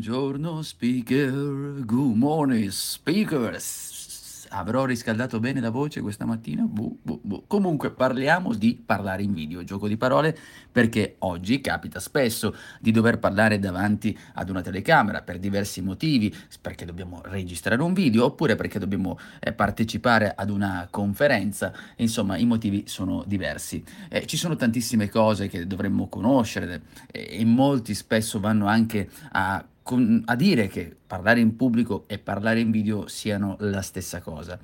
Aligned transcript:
Buongiorno 0.00 0.62
speaker, 0.62 1.84
good 1.84 2.16
morning 2.16 2.70
speakers. 2.70 4.46
Avrò 4.48 4.86
riscaldato 4.86 5.40
bene 5.40 5.60
la 5.60 5.68
voce 5.68 6.00
questa 6.00 6.24
mattina? 6.24 6.62
Buh, 6.62 6.98
buh, 7.02 7.20
buh. 7.22 7.44
Comunque 7.46 7.90
parliamo 7.90 8.54
di 8.54 8.82
parlare 8.82 9.22
in 9.22 9.34
video, 9.34 9.62
gioco 9.62 9.86
di 9.88 9.98
parole, 9.98 10.34
perché 10.72 11.16
oggi 11.18 11.60
capita 11.60 12.00
spesso 12.00 12.56
di 12.80 12.92
dover 12.92 13.18
parlare 13.18 13.58
davanti 13.58 14.18
ad 14.34 14.48
una 14.48 14.62
telecamera 14.62 15.20
per 15.20 15.38
diversi 15.38 15.82
motivi, 15.82 16.34
perché 16.62 16.86
dobbiamo 16.86 17.20
registrare 17.26 17.82
un 17.82 17.92
video 17.92 18.24
oppure 18.24 18.56
perché 18.56 18.78
dobbiamo 18.78 19.18
eh, 19.38 19.52
partecipare 19.52 20.32
ad 20.34 20.48
una 20.48 20.88
conferenza, 20.90 21.74
insomma 21.96 22.38
i 22.38 22.46
motivi 22.46 22.84
sono 22.86 23.22
diversi. 23.26 23.84
Eh, 24.08 24.26
ci 24.26 24.38
sono 24.38 24.56
tantissime 24.56 25.10
cose 25.10 25.46
che 25.48 25.66
dovremmo 25.66 26.08
conoscere 26.08 26.84
eh, 27.12 27.38
e 27.38 27.44
molti 27.44 27.94
spesso 27.94 28.40
vanno 28.40 28.66
anche 28.66 29.06
a 29.32 29.62
con, 29.90 30.22
a 30.26 30.36
dire 30.36 30.68
che 30.68 30.94
parlare 31.04 31.40
in 31.40 31.56
pubblico 31.56 32.04
e 32.06 32.20
parlare 32.20 32.60
in 32.60 32.70
video 32.70 33.08
siano 33.08 33.56
la 33.58 33.82
stessa 33.82 34.20
cosa. 34.20 34.56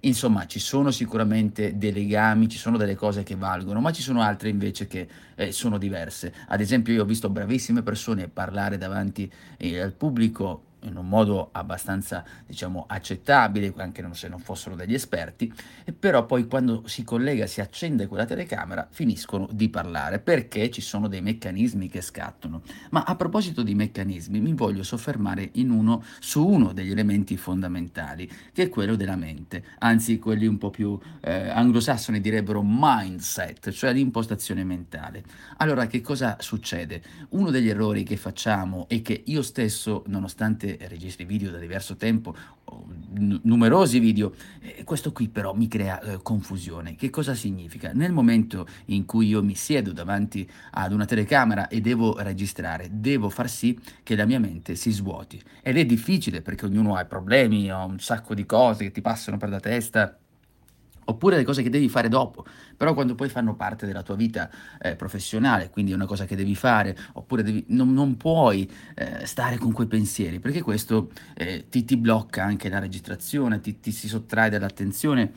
Insomma, 0.00 0.44
ci 0.44 0.58
sono 0.58 0.90
sicuramente 0.90 1.78
dei 1.78 1.90
legami, 1.90 2.50
ci 2.50 2.58
sono 2.58 2.76
delle 2.76 2.94
cose 2.94 3.22
che 3.22 3.34
valgono, 3.34 3.80
ma 3.80 3.90
ci 3.92 4.02
sono 4.02 4.20
altre 4.20 4.50
invece 4.50 4.86
che 4.86 5.08
eh, 5.36 5.52
sono 5.52 5.78
diverse. 5.78 6.34
Ad 6.48 6.60
esempio, 6.60 6.92
io 6.92 7.00
ho 7.00 7.06
visto 7.06 7.30
bravissime 7.30 7.82
persone 7.82 8.28
parlare 8.28 8.76
davanti 8.76 9.32
eh, 9.56 9.80
al 9.80 9.94
pubblico 9.94 10.73
in 10.84 10.96
un 10.96 11.08
modo 11.08 11.50
abbastanza, 11.52 12.24
diciamo, 12.46 12.84
accettabile, 12.86 13.72
anche 13.76 14.06
se 14.12 14.28
non 14.28 14.38
fossero 14.38 14.74
degli 14.74 14.94
esperti, 14.94 15.52
però 15.98 16.26
poi 16.26 16.46
quando 16.46 16.82
si 16.86 17.04
collega, 17.04 17.46
si 17.46 17.60
accende 17.60 18.06
quella 18.06 18.24
telecamera, 18.24 18.86
finiscono 18.90 19.48
di 19.50 19.68
parlare, 19.68 20.18
perché 20.18 20.70
ci 20.70 20.80
sono 20.80 21.08
dei 21.08 21.22
meccanismi 21.22 21.88
che 21.88 22.00
scattano. 22.00 22.62
Ma 22.90 23.02
a 23.02 23.16
proposito 23.16 23.62
di 23.62 23.74
meccanismi, 23.74 24.40
mi 24.40 24.52
voglio 24.52 24.82
soffermare 24.82 25.50
uno, 25.54 26.04
su 26.20 26.46
uno 26.46 26.72
degli 26.72 26.90
elementi 26.90 27.36
fondamentali, 27.36 28.30
che 28.52 28.64
è 28.64 28.68
quello 28.68 28.96
della 28.96 29.16
mente, 29.16 29.64
anzi 29.78 30.18
quelli 30.18 30.46
un 30.46 30.58
po' 30.58 30.70
più 30.70 30.98
eh, 31.20 31.48
anglosassoni 31.48 32.20
direbbero 32.20 32.62
mindset, 32.64 33.70
cioè 33.70 33.92
l'impostazione 33.92 34.64
mentale. 34.64 35.22
Allora, 35.58 35.86
che 35.86 36.00
cosa 36.00 36.36
succede? 36.40 37.02
Uno 37.30 37.50
degli 37.50 37.68
errori 37.68 38.02
che 38.02 38.16
facciamo 38.16 38.86
e 38.88 39.02
che 39.02 39.22
io 39.26 39.42
stesso, 39.42 40.04
nonostante 40.06 40.73
registri 40.88 41.24
video 41.24 41.50
da 41.50 41.58
diverso 41.58 41.96
tempo, 41.96 42.34
n- 43.18 43.40
numerosi 43.42 43.98
video, 43.98 44.34
eh, 44.60 44.84
questo 44.84 45.12
qui 45.12 45.28
però 45.28 45.54
mi 45.54 45.68
crea 45.68 46.00
eh, 46.00 46.22
confusione. 46.22 46.94
Che 46.94 47.10
cosa 47.10 47.34
significa? 47.34 47.92
Nel 47.92 48.12
momento 48.12 48.66
in 48.86 49.04
cui 49.04 49.28
io 49.28 49.42
mi 49.42 49.54
siedo 49.54 49.92
davanti 49.92 50.48
ad 50.72 50.92
una 50.92 51.04
telecamera 51.04 51.68
e 51.68 51.80
devo 51.80 52.18
registrare, 52.18 52.88
devo 52.90 53.28
far 53.28 53.48
sì 53.48 53.78
che 54.02 54.16
la 54.16 54.24
mia 54.24 54.40
mente 54.40 54.74
si 54.74 54.90
svuoti. 54.90 55.42
Ed 55.62 55.76
è 55.76 55.84
difficile 55.84 56.42
perché 56.42 56.66
ognuno 56.66 56.96
ha 56.96 57.04
problemi, 57.04 57.70
ha 57.70 57.84
un 57.84 57.98
sacco 58.00 58.34
di 58.34 58.46
cose 58.46 58.84
che 58.84 58.90
ti 58.90 59.00
passano 59.00 59.36
per 59.36 59.48
la 59.48 59.60
testa 59.60 60.18
oppure 61.04 61.36
le 61.36 61.44
cose 61.44 61.62
che 61.62 61.70
devi 61.70 61.88
fare 61.88 62.08
dopo, 62.08 62.44
però 62.76 62.94
quando 62.94 63.14
poi 63.14 63.28
fanno 63.28 63.54
parte 63.54 63.86
della 63.86 64.02
tua 64.02 64.16
vita 64.16 64.50
eh, 64.80 64.96
professionale, 64.96 65.70
quindi 65.70 65.92
è 65.92 65.94
una 65.94 66.06
cosa 66.06 66.24
che 66.24 66.36
devi 66.36 66.54
fare, 66.54 66.96
oppure 67.14 67.42
devi, 67.42 67.64
non, 67.68 67.92
non, 67.92 68.16
puoi 68.16 68.70
eh, 68.94 69.26
stare 69.26 69.58
con 69.58 69.72
quei 69.72 69.86
pensieri, 69.86 70.40
perché 70.40 70.62
questo 70.62 71.10
eh, 71.34 71.66
ti, 71.68 71.84
ti, 71.84 71.96
blocca 71.96 72.44
anche 72.44 72.68
la 72.68 72.78
registrazione, 72.78 73.60
ti, 73.60 73.80
ti 73.80 73.92
si 73.92 74.08
sottrae 74.08 74.50
dall'attenzione, 74.50 75.32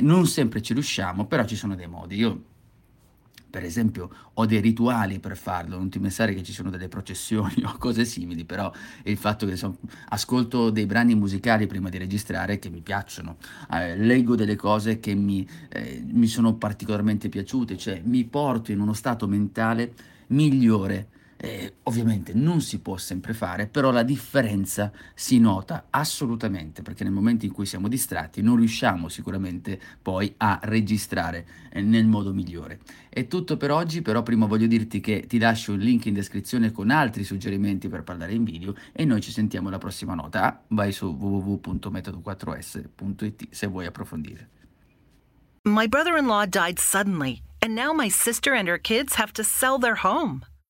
non 0.00 0.26
sempre 0.26 0.62
ci 0.62 0.74
riusciamo, 0.74 1.26
però 1.26 1.44
ci 1.44 1.56
sono 1.56 1.74
dei 1.74 1.88
modi. 1.88 2.16
Io 2.16 2.44
per 3.52 3.64
esempio 3.64 4.08
ho 4.32 4.46
dei 4.46 4.62
rituali 4.62 5.18
per 5.18 5.36
farlo, 5.36 5.76
non 5.76 5.90
ti 5.90 5.98
pensare 5.98 6.32
che 6.32 6.42
ci 6.42 6.54
sono 6.54 6.70
delle 6.70 6.88
processioni 6.88 7.62
o 7.68 7.76
cose 7.76 8.06
simili, 8.06 8.44
però 8.44 8.72
il 9.04 9.18
fatto 9.18 9.44
che 9.44 9.52
insomma, 9.52 9.76
ascolto 10.08 10.70
dei 10.70 10.86
brani 10.86 11.14
musicali 11.14 11.66
prima 11.66 11.90
di 11.90 11.98
registrare 11.98 12.58
che 12.58 12.70
mi 12.70 12.80
piacciono, 12.80 13.36
eh, 13.70 13.94
leggo 13.98 14.36
delle 14.36 14.56
cose 14.56 15.00
che 15.00 15.14
mi, 15.14 15.46
eh, 15.68 16.02
mi 16.10 16.26
sono 16.26 16.54
particolarmente 16.54 17.28
piaciute, 17.28 17.76
cioè 17.76 18.00
mi 18.02 18.24
porto 18.24 18.72
in 18.72 18.80
uno 18.80 18.94
stato 18.94 19.28
mentale 19.28 19.92
migliore 20.28 21.08
eh, 21.42 21.74
ovviamente 21.84 22.34
non 22.34 22.60
si 22.60 22.78
può 22.78 22.96
sempre 22.96 23.32
fare, 23.34 23.66
però 23.66 23.90
la 23.90 24.04
differenza 24.04 24.92
si 25.12 25.40
nota 25.40 25.86
assolutamente, 25.90 26.82
perché 26.82 27.02
nel 27.02 27.12
momento 27.12 27.44
in 27.44 27.50
cui 27.50 27.66
siamo 27.66 27.88
distratti 27.88 28.42
non 28.42 28.54
riusciamo 28.56 29.08
sicuramente 29.08 29.80
poi 30.00 30.32
a 30.36 30.60
registrare 30.62 31.44
eh, 31.72 31.82
nel 31.82 32.06
modo 32.06 32.32
migliore. 32.32 32.78
È 33.08 33.26
tutto 33.26 33.56
per 33.56 33.72
oggi, 33.72 34.02
però 34.02 34.22
prima 34.22 34.46
voglio 34.46 34.68
dirti 34.68 35.00
che 35.00 35.24
ti 35.26 35.38
lascio 35.38 35.72
il 35.72 35.80
link 35.80 36.06
in 36.06 36.14
descrizione 36.14 36.70
con 36.70 36.90
altri 36.90 37.24
suggerimenti 37.24 37.88
per 37.88 38.04
parlare 38.04 38.34
in 38.34 38.44
video 38.44 38.76
e 38.92 39.04
noi 39.04 39.20
ci 39.20 39.32
sentiamo 39.32 39.66
alla 39.66 39.78
prossima 39.78 40.14
nota. 40.14 40.44
Ah, 40.44 40.60
vai 40.68 40.92
su 40.92 41.06
www.metodo4s.it 41.06 43.48
se 43.50 43.66
vuoi 43.66 43.86
approfondire. 43.86 44.48
My 45.64 45.88
brother-in-law 45.88 46.46
died 46.46 46.78
suddenly, 46.78 47.42
and 47.60 47.74
now 47.74 47.92
my 47.92 48.08
sister 48.08 48.54
and 48.54 48.68
her 48.68 48.78
kids 48.78 49.16
have 49.16 49.32
to 49.32 49.42
sell 49.42 49.80
their 49.80 49.96
home. 50.04 50.44